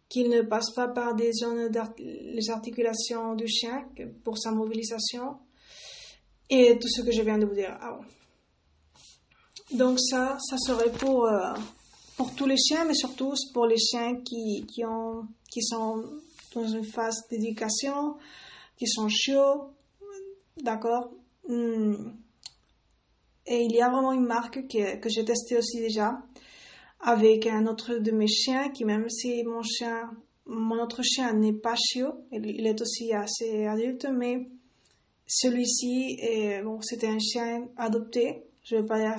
qu'il 0.09 0.29
ne 0.29 0.41
passe 0.41 0.71
pas 0.71 0.87
par 0.87 1.13
des 1.13 1.31
zones 1.33 1.69
les 1.99 2.49
articulations 2.49 3.35
du 3.35 3.47
chien 3.47 3.87
pour 4.23 4.39
sa 4.39 4.51
mobilisation 4.51 5.37
et 6.49 6.79
tout 6.79 6.87
ce 6.87 7.03
que 7.03 7.11
je 7.11 7.21
viens 7.21 7.37
de 7.37 7.45
vous 7.45 7.53
dire 7.53 7.77
avant. 7.79 8.03
Donc 9.71 9.99
ça, 9.99 10.37
ça 10.39 10.57
serait 10.57 10.91
pour, 10.91 11.25
euh, 11.25 11.53
pour 12.17 12.33
tous 12.33 12.47
les 12.47 12.57
chiens, 12.57 12.85
mais 12.85 12.95
surtout 12.95 13.33
pour 13.53 13.67
les 13.67 13.77
chiens 13.77 14.15
qui, 14.23 14.65
qui, 14.65 14.83
ont, 14.83 15.27
qui 15.51 15.61
sont 15.61 16.03
dans 16.55 16.67
une 16.67 16.83
phase 16.83 17.27
d'éducation, 17.29 18.15
qui 18.77 18.87
sont 18.87 19.07
chiots, 19.09 19.75
d'accord? 20.57 21.11
Hmm. 21.47 22.13
Et 23.51 23.63
il 23.63 23.71
y 23.73 23.81
a 23.81 23.89
vraiment 23.89 24.13
une 24.13 24.27
marque 24.27 24.67
que, 24.67 24.97
que 24.97 25.09
j'ai 25.09 25.25
testée 25.25 25.57
aussi 25.57 25.79
déjà, 25.79 26.21
avec 26.99 27.47
un 27.47 27.65
autre 27.65 27.95
de 27.95 28.11
mes 28.11 28.27
chiens 28.27 28.69
qui, 28.69 28.85
même 28.85 29.09
si 29.09 29.43
mon 29.43 29.63
chien, 29.63 30.11
mon 30.45 30.79
autre 30.79 31.01
chien 31.01 31.33
n'est 31.33 31.53
pas 31.53 31.75
chiot, 31.75 32.13
il 32.31 32.67
est 32.67 32.79
aussi 32.79 33.11
assez 33.11 33.65
adulte, 33.65 34.07
mais 34.13 34.47
celui-ci, 35.25 36.19
bon, 36.63 36.79
c'était 36.81 37.07
un 37.07 37.19
chien 37.19 37.67
adopté. 37.75 38.43
Je 38.63 38.75
veux 38.75 38.85
pas 38.85 38.99
dire, 38.99 39.17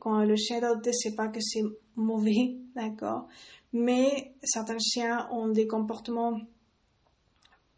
quand 0.00 0.24
le 0.24 0.34
chien 0.34 0.58
est 0.58 0.64
adopté, 0.64 0.92
c'est 0.92 1.14
pas 1.14 1.28
que 1.28 1.40
c'est 1.40 1.62
mauvais, 1.94 2.56
d'accord? 2.74 3.28
Mais 3.72 4.34
certains 4.42 4.78
chiens 4.78 5.28
ont 5.30 5.48
des 5.48 5.68
comportements 5.68 6.40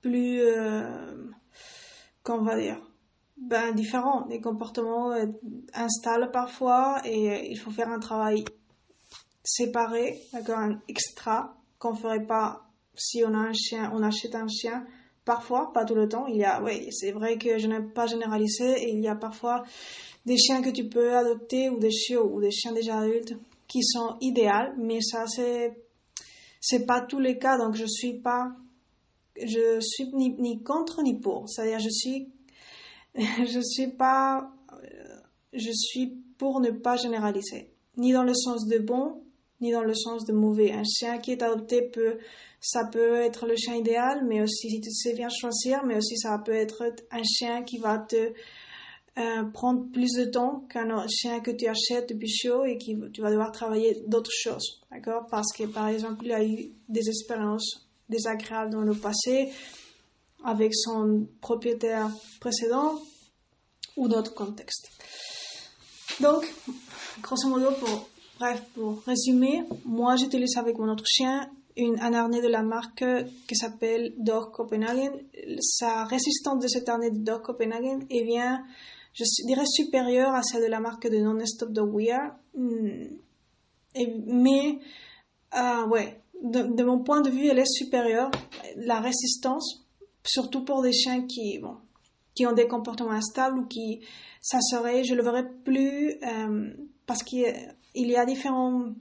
plus, 0.00 0.40
euh, 0.40 1.30
qu'on 2.22 2.42
va 2.42 2.58
dire, 2.58 2.80
ben, 3.40 3.72
différents. 3.74 4.26
Des 4.26 4.40
comportements 4.40 5.12
euh, 5.12 5.26
installent 5.74 6.30
parfois 6.30 7.00
et 7.04 7.50
il 7.50 7.58
faut 7.58 7.70
faire 7.70 7.88
un 7.88 7.98
travail 7.98 8.44
séparé, 9.42 10.20
d'accord, 10.32 10.58
un 10.58 10.80
extra 10.88 11.56
qu'on 11.78 11.94
ferait 11.94 12.26
pas 12.26 12.66
si 12.94 13.24
on 13.24 13.32
a 13.32 13.38
un 13.38 13.52
chien, 13.52 13.90
on 13.94 14.02
achète 14.02 14.34
un 14.34 14.46
chien. 14.46 14.84
Parfois, 15.24 15.72
pas 15.72 15.84
tout 15.84 15.94
le 15.94 16.08
temps. 16.08 16.26
Il 16.26 16.36
y 16.36 16.44
a, 16.44 16.62
oui, 16.62 16.88
c'est 16.92 17.12
vrai 17.12 17.38
que 17.38 17.58
je 17.58 17.66
n'ai 17.66 17.80
pas 17.80 18.06
généralisé 18.06 18.82
et 18.82 18.92
il 18.92 19.00
y 19.00 19.08
a 19.08 19.14
parfois 19.14 19.64
des 20.26 20.36
chiens 20.36 20.60
que 20.60 20.70
tu 20.70 20.88
peux 20.88 21.16
adopter 21.16 21.70
ou 21.70 21.78
des 21.78 21.90
chiots 21.90 22.30
ou 22.30 22.40
des 22.40 22.50
chiens 22.50 22.72
déjà 22.72 22.98
adultes 22.98 23.34
qui 23.66 23.82
sont 23.82 24.16
idéaux, 24.20 24.74
mais 24.76 25.00
ça 25.00 25.26
c'est 25.26 25.72
c'est 26.60 26.84
pas 26.84 27.00
tous 27.00 27.20
les 27.20 27.38
cas. 27.38 27.56
Donc 27.56 27.74
je 27.74 27.86
suis 27.86 28.14
pas, 28.14 28.52
je 29.36 29.80
suis 29.80 30.12
ni, 30.12 30.34
ni 30.38 30.62
contre 30.62 31.02
ni 31.02 31.18
pour. 31.18 31.48
C'est-à-dire 31.48 31.78
je 31.78 31.88
suis 31.88 32.28
je 33.46 33.60
suis 33.60 33.88
pas, 33.88 34.50
je 35.52 35.70
suis 35.72 36.22
pour 36.38 36.60
ne 36.60 36.70
pas 36.70 36.96
généraliser, 36.96 37.72
ni 37.96 38.12
dans 38.12 38.24
le 38.24 38.34
sens 38.34 38.66
de 38.66 38.78
bon 38.78 39.22
ni 39.60 39.72
dans 39.72 39.82
le 39.82 39.94
sens 39.94 40.24
de 40.24 40.32
mauvais. 40.32 40.72
Un 40.72 40.84
chien 40.84 41.18
qui 41.18 41.32
est 41.32 41.42
adopté 41.42 41.82
peut, 41.82 42.18
ça 42.60 42.84
peut 42.86 43.16
être 43.16 43.46
le 43.46 43.56
chien 43.56 43.74
idéal, 43.74 44.24
mais 44.26 44.42
aussi 44.42 44.70
si 44.70 44.80
tu 44.80 44.90
sais 44.90 45.14
bien 45.14 45.28
choisir, 45.28 45.84
mais 45.84 45.96
aussi 45.96 46.16
ça 46.16 46.38
peut 46.38 46.54
être 46.54 46.82
un 47.10 47.22
chien 47.22 47.62
qui 47.62 47.78
va 47.78 47.98
te 47.98 48.32
euh, 49.18 49.44
prendre 49.52 49.90
plus 49.92 50.12
de 50.12 50.24
temps 50.24 50.64
qu'un 50.70 51.06
chien 51.08 51.40
que 51.40 51.50
tu 51.50 51.66
achètes 51.66 52.08
depuis 52.08 52.28
chiot 52.28 52.64
et 52.64 52.78
qui 52.78 52.96
tu 53.12 53.20
vas 53.20 53.30
devoir 53.30 53.52
travailler 53.52 54.02
d'autres 54.06 54.32
choses, 54.32 54.82
d'accord? 54.90 55.26
Parce 55.30 55.52
que 55.52 55.64
par 55.64 55.88
exemple, 55.88 56.24
il 56.24 56.32
a 56.32 56.44
eu 56.44 56.70
des 56.88 57.08
expériences 57.08 57.88
désagréables 58.08 58.72
dans 58.72 58.80
le 58.80 58.94
passé 58.94 59.50
avec 60.44 60.74
son 60.74 61.26
propriétaire 61.40 62.10
précédent 62.40 63.00
ou 63.96 64.08
d'autres 64.08 64.34
contextes. 64.34 64.90
Donc, 66.20 66.44
grosso 67.22 67.48
modo, 67.48 67.70
pour 67.72 68.08
Bref, 68.40 68.62
pour 68.74 69.02
résumer, 69.02 69.64
moi 69.84 70.16
j'utilise 70.16 70.56
avec 70.56 70.78
mon 70.78 70.90
autre 70.90 71.04
chien 71.06 71.50
une, 71.76 72.00
un 72.00 72.14
harnais 72.14 72.40
de 72.40 72.48
la 72.48 72.62
marque 72.62 73.04
qui 73.46 73.54
s'appelle 73.54 74.14
Dog 74.16 74.50
Copenhagen. 74.50 75.12
Sa 75.60 76.04
résistance 76.04 76.62
de 76.62 76.66
cet 76.66 76.88
harnais 76.88 77.10
de 77.10 77.18
Dog 77.18 77.42
Copenhagen 77.42 77.98
est 78.08 78.24
bien, 78.24 78.64
je 79.12 79.24
dirais, 79.46 79.66
supérieure 79.66 80.34
à 80.34 80.42
celle 80.42 80.62
de 80.62 80.68
la 80.68 80.80
marque 80.80 81.06
de 81.06 81.18
Non-Stop 81.18 81.70
Dog 81.70 81.94
Wear. 81.94 82.34
Hmm. 82.54 83.08
mais, 83.94 84.78
euh, 85.54 85.86
ouais, 85.88 86.22
de, 86.42 86.82
mon 86.82 87.00
point 87.00 87.20
de 87.20 87.28
vue, 87.28 87.46
elle 87.46 87.58
est 87.58 87.70
supérieure. 87.70 88.30
La 88.76 89.00
résistance, 89.00 89.84
surtout 90.24 90.64
pour 90.64 90.82
des 90.82 90.92
chiens 90.92 91.26
qui, 91.26 91.58
bon, 91.58 91.76
qui 92.34 92.46
ont 92.46 92.52
des 92.52 92.66
comportements 92.66 93.10
instables 93.10 93.58
ou 93.58 93.66
qui, 93.66 94.00
ça 94.40 94.60
serait, 94.60 95.04
je 95.04 95.14
le 95.14 95.22
verrais 95.22 95.48
plus, 95.64 96.14
euh, 96.22 96.70
parce 97.06 97.22
qu'il 97.22 97.44
il 97.94 98.08
y 98.08 98.16
a 98.16 98.24
différents 98.24 98.94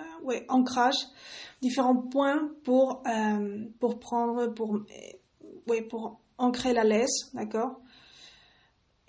euh, 0.00 0.04
ouais, 0.24 0.44
ancrages, 0.48 1.06
différents 1.60 1.96
points 1.96 2.50
pour, 2.64 3.02
euh, 3.06 3.66
pour 3.78 3.98
prendre, 3.98 4.46
pour, 4.48 4.80
ouais, 5.68 5.82
pour 5.82 6.20
ancrer 6.38 6.72
la 6.72 6.84
laisse, 6.84 7.32
d'accord? 7.34 7.80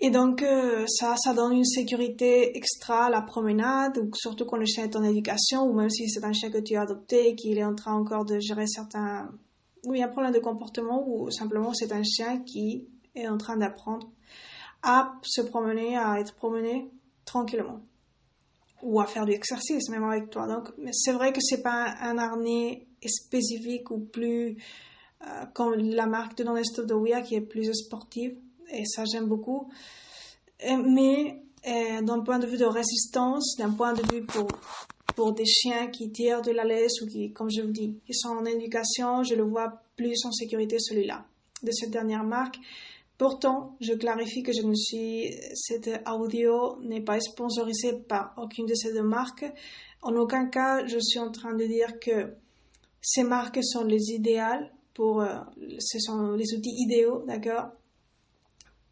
Et 0.00 0.10
donc, 0.10 0.44
ça, 0.86 1.16
ça 1.16 1.34
donne 1.34 1.54
une 1.54 1.64
sécurité 1.64 2.56
extra 2.56 3.06
à 3.06 3.10
la 3.10 3.20
promenade, 3.20 4.08
surtout 4.14 4.44
quand 4.44 4.56
le 4.56 4.64
chien 4.64 4.84
est 4.84 4.94
en 4.94 5.02
éducation, 5.02 5.64
ou 5.64 5.72
même 5.72 5.90
si 5.90 6.08
c'est 6.08 6.24
un 6.24 6.32
chien 6.32 6.52
que 6.52 6.58
tu 6.58 6.76
as 6.76 6.82
adopté 6.82 7.30
et 7.30 7.34
qu'il 7.34 7.58
est 7.58 7.64
en 7.64 7.74
train 7.74 7.94
encore 7.94 8.24
de 8.24 8.38
gérer 8.38 8.68
certains... 8.68 9.28
Oui, 9.88 10.02
un 10.02 10.08
problème 10.08 10.34
de 10.34 10.38
comportement, 10.38 11.02
ou 11.08 11.30
simplement 11.30 11.72
c'est 11.72 11.92
un 11.92 12.02
chien 12.02 12.42
qui 12.42 12.86
est 13.14 13.26
en 13.26 13.38
train 13.38 13.56
d'apprendre 13.56 14.06
à 14.82 15.14
se 15.22 15.40
promener, 15.40 15.96
à 15.96 16.20
être 16.20 16.34
promené 16.34 16.90
tranquillement 17.24 17.80
ou 18.82 19.00
à 19.00 19.06
faire 19.06 19.24
du 19.24 19.32
exercice 19.32 19.88
même 19.88 20.04
avec 20.04 20.28
toi. 20.28 20.46
Donc, 20.46 20.68
c'est 20.92 21.12
vrai 21.12 21.32
que 21.32 21.40
c'est 21.40 21.62
pas 21.62 21.94
un, 22.02 22.18
harnais 22.18 22.86
spécifique 23.06 23.90
ou 23.90 23.98
plus 23.98 24.58
euh, 25.26 25.46
comme 25.54 25.72
la 25.76 26.04
marque 26.04 26.36
de 26.36 26.44
Non-Stop 26.44 26.84
de 26.84 26.92
Wea 26.92 27.22
qui 27.22 27.36
est 27.36 27.40
plus 27.40 27.72
sportive 27.72 28.36
et 28.70 28.84
ça 28.84 29.04
j'aime 29.10 29.26
beaucoup. 29.26 29.70
mais 30.60 31.42
euh, 31.66 32.02
d'un 32.02 32.20
point 32.20 32.38
de 32.38 32.46
vue 32.46 32.58
de 32.58 32.66
résistance, 32.66 33.56
d'un 33.56 33.70
point 33.70 33.94
de 33.94 34.02
vue 34.12 34.26
pour 34.26 34.48
pour 35.18 35.32
des 35.32 35.46
chiens 35.46 35.88
qui 35.88 36.12
tirent 36.12 36.42
de 36.42 36.52
la 36.52 36.62
laisse 36.62 37.02
ou 37.02 37.06
qui, 37.08 37.32
comme 37.32 37.50
je 37.50 37.60
vous 37.60 37.72
dis, 37.72 37.98
qui 38.06 38.14
sont 38.14 38.28
en 38.28 38.44
éducation, 38.44 39.24
je 39.24 39.34
le 39.34 39.42
vois 39.42 39.82
plus 39.96 40.24
en 40.24 40.30
sécurité 40.30 40.78
celui-là 40.78 41.26
de 41.64 41.72
cette 41.72 41.90
dernière 41.90 42.22
marque. 42.22 42.56
Pourtant, 43.16 43.74
je 43.80 43.94
clarifie 43.94 44.44
que 44.44 44.52
je 44.52 44.62
ne 44.62 44.76
suis, 44.76 45.34
cette 45.54 45.90
audio 46.08 46.80
n'est 46.82 47.00
pas 47.00 47.18
sponsorisée 47.18 47.94
par 47.94 48.32
aucune 48.36 48.66
de 48.66 48.74
ces 48.74 48.92
deux 48.92 49.02
marques. 49.02 49.44
En 50.02 50.14
aucun 50.14 50.46
cas, 50.46 50.86
je 50.86 51.00
suis 51.00 51.18
en 51.18 51.32
train 51.32 51.52
de 51.52 51.64
dire 51.64 51.98
que 51.98 52.34
ces 53.00 53.24
marques 53.24 53.58
sont 53.64 53.82
les 53.82 54.12
idéales 54.12 54.70
pour, 54.94 55.22
euh, 55.22 55.34
ce 55.80 55.98
sont 55.98 56.34
les 56.34 56.54
outils 56.54 56.76
idéaux, 56.78 57.24
d'accord, 57.26 57.70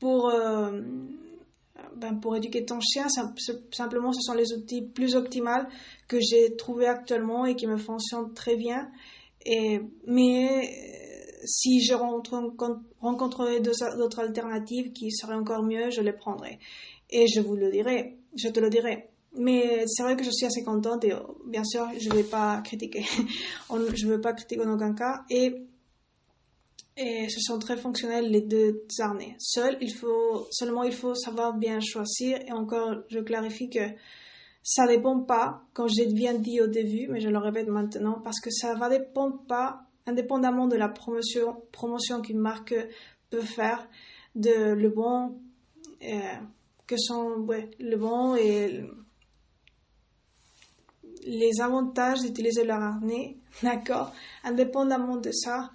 pour, 0.00 0.28
euh, 0.30 0.82
ben 1.96 2.18
pour 2.20 2.36
éduquer 2.36 2.64
ton 2.64 2.80
chien. 2.80 3.06
Simplement, 3.72 4.12
ce 4.12 4.20
sont 4.20 4.34
les 4.34 4.52
outils 4.52 4.82
plus 4.82 5.14
optimaux 5.16 5.64
que 6.08 6.18
j'ai 6.20 6.56
trouvés 6.56 6.86
actuellement 6.86 7.46
et 7.46 7.56
qui 7.56 7.66
me 7.66 7.76
fonctionnent 7.76 8.32
très 8.34 8.56
bien. 8.56 8.90
Et, 9.44 9.80
mais 10.06 10.70
si 11.46 11.80
je 11.84 11.94
rencontrerai 11.94 13.60
d'autres 13.60 14.20
alternatives 14.20 14.92
qui 14.92 15.10
seraient 15.10 15.34
encore 15.34 15.62
mieux, 15.62 15.90
je 15.90 16.00
les 16.00 16.12
prendrai. 16.12 16.58
Et 17.10 17.26
je 17.28 17.40
vous 17.40 17.54
le 17.54 17.70
dirai, 17.70 18.18
je 18.36 18.48
te 18.48 18.60
le 18.60 18.68
dirai. 18.68 19.08
Mais 19.38 19.84
c'est 19.86 20.02
vrai 20.02 20.16
que 20.16 20.24
je 20.24 20.30
suis 20.30 20.46
assez 20.46 20.64
contente 20.64 21.04
et 21.04 21.12
bien 21.46 21.62
sûr, 21.62 21.86
je 21.98 22.08
ne 22.08 22.14
vais 22.14 22.24
pas 22.24 22.60
critiquer. 22.62 23.04
je 23.70 24.06
ne 24.06 24.12
veux 24.12 24.20
pas 24.20 24.32
critiquer 24.32 24.64
en 24.64 24.72
aucun 24.72 24.94
cas. 24.94 25.24
Et, 25.30 25.66
et 26.96 27.28
ce 27.28 27.40
sont 27.40 27.58
très 27.58 27.76
fonctionnels 27.76 28.30
les 28.30 28.40
deux 28.40 28.84
harnais. 28.98 29.36
Seul, 29.38 29.76
il 29.80 29.92
faut, 29.92 30.46
seulement 30.50 30.82
il 30.82 30.92
faut 30.92 31.14
savoir 31.14 31.54
bien 31.54 31.78
choisir. 31.80 32.38
Et 32.46 32.52
encore, 32.52 33.02
je 33.08 33.20
clarifie 33.20 33.68
que 33.68 33.86
ça 34.62 34.86
dépend 34.86 35.20
pas, 35.20 35.62
comme 35.74 35.88
j'ai 35.88 36.06
bien 36.06 36.34
dit 36.34 36.60
au 36.60 36.66
début, 36.66 37.08
mais 37.08 37.20
je 37.20 37.28
le 37.28 37.38
répète 37.38 37.68
maintenant, 37.68 38.20
parce 38.24 38.40
que 38.40 38.50
ça 38.50 38.74
va 38.74 38.88
dépendre 38.88 39.44
pas 39.46 39.82
indépendamment 40.06 40.66
de 40.66 40.76
la 40.76 40.88
promotion, 40.88 41.62
promotion 41.70 42.22
qu'une 42.22 42.38
marque 42.38 42.74
peut 43.30 43.42
faire, 43.42 43.88
de 44.34 44.72
le 44.72 44.88
bon, 44.88 45.40
euh, 46.02 46.34
que 46.86 46.96
sont 46.96 47.46
le 47.78 47.96
bon 47.96 48.36
et 48.36 48.84
les 51.26 51.60
avantages 51.60 52.20
d'utiliser 52.20 52.64
leur 52.64 52.80
harnais, 52.80 53.36
d'accord? 53.62 54.12
Indépendamment 54.44 55.16
de 55.16 55.32
ça, 55.32 55.70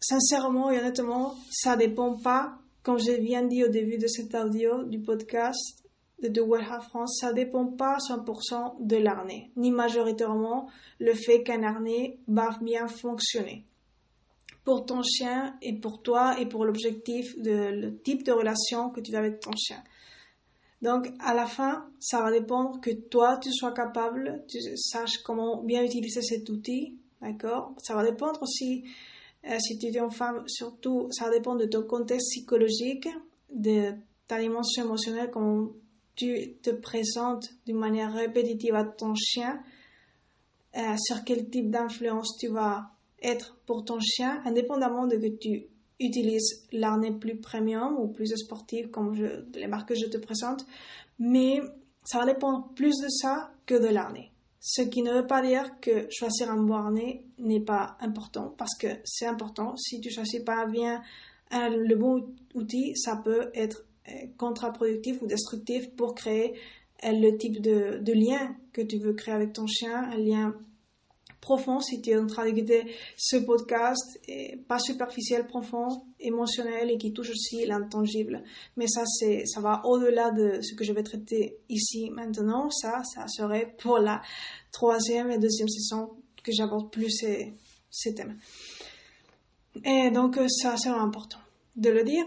sincèrement 0.00 0.70
et 0.70 0.78
honnêtement, 0.78 1.34
ça 1.50 1.76
dépend 1.76 2.14
pas, 2.14 2.58
comme 2.82 2.98
je 2.98 3.12
viens 3.12 3.42
dit 3.42 3.64
au 3.64 3.68
début 3.68 3.98
de 3.98 4.06
cet 4.06 4.34
audio 4.34 4.84
du 4.84 5.00
podcast 5.00 5.82
de 6.22 6.28
The 6.28 6.38
World 6.38 6.82
France, 6.88 7.18
ça 7.20 7.32
dépend 7.32 7.66
pas 7.66 7.98
100% 7.98 8.86
de 8.86 8.96
l'harnais, 8.96 9.50
ni 9.56 9.70
majoritairement 9.70 10.70
le 10.98 11.14
fait 11.14 11.42
qu'un 11.42 11.62
harnais 11.62 12.18
va 12.26 12.56
bien 12.62 12.88
fonctionner 12.88 13.66
pour 14.64 14.84
ton 14.84 15.02
chien 15.02 15.56
et 15.62 15.74
pour 15.74 16.02
toi 16.02 16.40
et 16.40 16.46
pour 16.46 16.64
l'objectif 16.64 17.40
de 17.40 17.70
le 17.70 17.98
type 17.98 18.24
de 18.24 18.32
relation 18.32 18.90
que 18.90 19.00
tu 19.00 19.14
as 19.14 19.18
avec 19.20 19.40
ton 19.40 19.52
chien. 19.56 19.82
Donc, 20.82 21.08
à 21.20 21.34
la 21.34 21.46
fin, 21.46 21.88
ça 22.00 22.20
va 22.20 22.32
dépendre 22.32 22.80
que 22.80 22.90
toi, 22.90 23.38
tu 23.38 23.52
sois 23.52 23.72
capable, 23.72 24.44
tu 24.48 24.58
saches 24.76 25.18
comment 25.24 25.62
bien 25.62 25.84
utiliser 25.84 26.20
cet 26.20 26.50
outil, 26.50 26.98
d'accord? 27.20 27.74
Ça 27.78 27.94
va 27.94 28.04
dépendre 28.04 28.42
aussi, 28.42 28.84
euh, 29.48 29.58
si 29.58 29.78
tu 29.78 29.86
es 29.86 29.98
une 29.98 30.10
femme, 30.10 30.42
surtout, 30.46 31.08
ça 31.10 31.26
va 31.26 31.30
dépendre 31.32 31.60
de 31.60 31.66
ton 31.66 31.82
contexte 31.82 32.28
psychologique, 32.30 33.08
de 33.52 33.92
ta 34.26 34.40
dimension 34.40 34.84
émotionnelle, 34.84 35.30
comment 35.30 35.68
tu 36.14 36.54
te 36.62 36.70
présentes 36.70 37.50
d'une 37.66 37.78
manière 37.78 38.12
répétitive 38.12 38.74
à 38.74 38.84
ton 38.84 39.14
chien, 39.14 39.62
euh, 40.76 40.96
sur 40.98 41.24
quel 41.24 41.48
type 41.48 41.70
d'influence 41.70 42.36
tu 42.38 42.48
vas 42.48 42.90
être 43.22 43.56
pour 43.66 43.84
ton 43.84 44.00
chien, 44.00 44.42
indépendamment 44.44 45.06
de 45.06 45.16
que 45.16 45.28
tu 45.38 45.66
utilises 46.00 46.66
l'arnais 46.72 47.12
plus 47.12 47.36
premium 47.36 47.96
ou 47.98 48.08
plus 48.08 48.34
sportif 48.36 48.90
comme 48.90 49.14
les 49.54 49.66
marques 49.66 49.88
que 49.88 49.94
je 49.94 50.06
te 50.06 50.18
présente, 50.18 50.66
mais 51.18 51.60
ça 52.04 52.18
va 52.18 52.26
dépendre 52.26 52.70
plus 52.74 52.94
de 53.00 53.08
ça 53.08 53.50
que 53.64 53.74
de 53.74 53.88
l'arnais. 53.88 54.30
Ce 54.68 54.82
qui 54.82 55.02
ne 55.02 55.12
veut 55.12 55.28
pas 55.28 55.42
dire 55.42 55.78
que 55.80 56.08
choisir 56.10 56.50
un 56.50 56.68
harnais 56.72 57.22
n'est 57.38 57.60
pas 57.60 57.96
important, 58.00 58.52
parce 58.58 58.76
que 58.76 58.88
c'est 59.04 59.26
important. 59.26 59.76
Si 59.76 60.00
tu 60.00 60.10
choisis 60.10 60.42
pas 60.42 60.66
bien 60.66 61.02
le 61.52 61.94
bon 61.94 62.34
outil, 62.52 62.96
ça 62.96 63.14
peut 63.14 63.52
être 63.54 63.84
euh, 64.08 64.12
contre-productif 64.36 65.22
ou 65.22 65.28
destructif 65.28 65.88
pour 65.94 66.16
créer 66.16 66.54
euh, 67.04 67.12
le 67.12 67.36
type 67.38 67.60
de, 67.60 67.98
de 67.98 68.12
lien 68.12 68.56
que 68.72 68.80
tu 68.82 68.98
veux 68.98 69.12
créer 69.12 69.34
avec 69.34 69.52
ton 69.52 69.68
chien, 69.68 70.10
un 70.10 70.16
lien 70.16 70.52
profond 71.46 71.78
si 71.78 72.00
tu 72.00 72.10
es 72.10 72.18
en 72.18 72.26
train 72.26 72.44
d'écouter 72.44 72.92
ce 73.16 73.36
podcast, 73.36 74.18
pas 74.66 74.80
superficiel, 74.80 75.46
profond, 75.46 75.86
émotionnel 76.18 76.90
et 76.90 76.98
qui 76.98 77.12
touche 77.12 77.30
aussi 77.30 77.64
l'intangible. 77.64 78.42
Mais 78.76 78.88
ça, 78.88 79.04
c'est, 79.06 79.46
ça 79.46 79.60
va 79.60 79.80
au-delà 79.84 80.32
de 80.32 80.60
ce 80.60 80.74
que 80.74 80.82
je 80.82 80.92
vais 80.92 81.04
traiter 81.04 81.58
ici 81.68 82.10
maintenant. 82.10 82.68
Ça, 82.70 83.04
ça 83.04 83.28
serait 83.28 83.76
pour 83.78 83.98
la 84.00 84.22
troisième 84.72 85.30
et 85.30 85.38
deuxième 85.38 85.68
saison 85.68 86.10
que 86.42 86.50
j'aborde 86.50 86.90
plus 86.90 87.24
ces 87.90 88.14
thèmes. 88.16 88.38
Et 89.84 90.10
donc, 90.10 90.40
ça, 90.48 90.76
c'est 90.76 90.88
important 90.88 91.38
de 91.76 91.90
le 91.90 92.02
dire. 92.02 92.24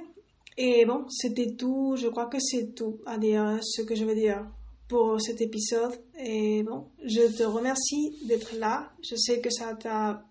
Et 0.55 0.85
bon, 0.85 1.09
c'était 1.09 1.55
tout. 1.57 1.97
Je 1.97 2.07
crois 2.07 2.27
que 2.27 2.39
c'est 2.39 2.73
tout 2.73 2.99
à 3.05 3.17
dire 3.17 3.59
ce 3.61 3.81
que 3.81 3.95
je 3.95 4.05
veux 4.05 4.15
dire 4.15 4.45
pour 4.89 5.21
cet 5.21 5.39
épisode. 5.39 5.93
Et 6.17 6.63
bon, 6.63 6.87
je 7.05 7.21
te 7.37 7.43
remercie 7.43 8.17
d'être 8.25 8.57
là. 8.57 8.91
Je 9.01 9.15
sais 9.15 9.39
que 9.39 9.49
ça 9.49 9.73
t'a 9.75 10.25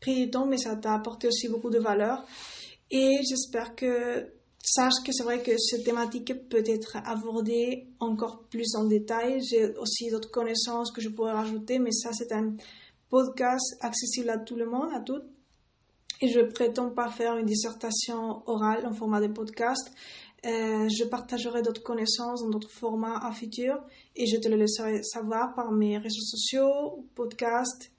pris 0.00 0.26
du 0.26 0.30
temps, 0.30 0.44
mais 0.46 0.58
ça 0.58 0.76
t'a 0.76 0.94
apporté 0.94 1.28
aussi 1.28 1.48
beaucoup 1.48 1.70
de 1.70 1.78
valeur. 1.78 2.26
Et 2.90 3.20
j'espère 3.26 3.74
que 3.74 4.26
sache 4.62 4.94
que 5.04 5.12
c'est 5.12 5.22
vrai 5.22 5.42
que 5.42 5.56
cette 5.58 5.84
thématique 5.84 6.48
peut 6.48 6.64
être 6.66 6.96
abordée 7.04 7.86
encore 8.00 8.44
plus 8.50 8.74
en 8.74 8.84
détail. 8.84 9.40
J'ai 9.42 9.76
aussi 9.76 10.10
d'autres 10.10 10.30
connaissances 10.30 10.90
que 10.90 11.00
je 11.00 11.08
pourrais 11.08 11.32
rajouter, 11.32 11.78
mais 11.78 11.92
ça, 11.92 12.10
c'est 12.12 12.32
un 12.32 12.56
podcast 13.08 13.76
accessible 13.80 14.30
à 14.30 14.38
tout 14.38 14.56
le 14.56 14.66
monde, 14.66 14.88
à 14.92 15.00
toutes. 15.00 15.24
Et 16.20 16.28
je 16.28 16.40
prétends 16.40 16.90
pas 16.90 17.10
faire 17.10 17.36
une 17.36 17.46
dissertation 17.46 18.42
orale 18.48 18.86
en 18.86 18.92
format 18.92 19.20
de 19.20 19.28
podcast. 19.28 19.92
Euh, 20.44 20.88
je 20.88 21.04
partagerai 21.04 21.62
d'autres 21.62 21.82
connaissances 21.82 22.42
dans 22.42 22.50
d'autres 22.50 22.70
formats 22.70 23.18
à 23.24 23.32
futur 23.32 23.80
et 24.14 24.26
je 24.26 24.36
te 24.36 24.48
le 24.48 24.56
laisserai 24.56 25.02
savoir 25.02 25.54
par 25.54 25.72
mes 25.72 25.96
réseaux 25.98 26.22
sociaux, 26.22 27.06
podcasts, 27.14 27.90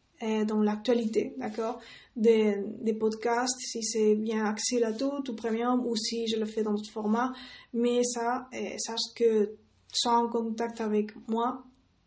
dans 0.48 0.62
l'actualité, 0.62 1.36
d'accord? 1.38 1.80
Des, 2.16 2.56
podcasts, 2.98 3.60
si 3.60 3.84
c'est 3.84 4.16
bien 4.16 4.46
axé 4.46 4.80
là 4.80 4.94
tout, 4.94 5.22
tout 5.24 5.36
premium, 5.36 5.86
ou 5.86 5.96
si 5.98 6.26
je 6.28 6.38
le 6.38 6.46
fais 6.46 6.64
dans 6.64 6.74
d'autres 6.74 6.90
formats. 6.90 7.34
Mais 7.74 8.02
ça, 8.04 8.50
sache 8.78 9.14
que 9.14 9.56
sois 9.92 10.18
en 10.18 10.30
contact 10.30 10.82
avec 10.82 11.12
moi 11.28 11.64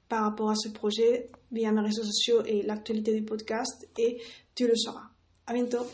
par 0.08 0.24
rapport 0.24 0.50
à 0.50 0.54
ce 0.56 0.68
projet 0.68 1.28
via 1.52 1.72
mes 1.72 1.82
réseaux 1.82 2.04
sociaux 2.04 2.42
et 2.44 2.62
l'actualité 2.62 3.14
du 3.14 3.22
podcast 3.22 3.88
et 3.98 4.20
tu 4.54 4.66
le 4.66 4.76
sauras. 4.76 5.10
À 5.46 5.52
bientôt! 5.52 5.86